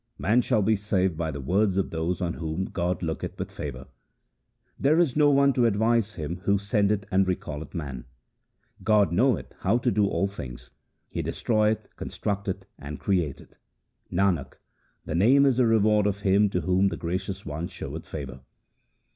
[0.17, 3.85] Man shall be saved by the words of those on whom God looketh with favour.
[4.79, 8.05] There is no one to advise Him who sendeth and recall eth m an.
[8.83, 10.71] God knoweth how to do all things;
[11.07, 13.59] He destroyeth, constructeth, and createth.
[14.11, 14.53] Nanak,
[15.05, 18.39] the Name is the reward of him to whom the Gracious One showeth favour.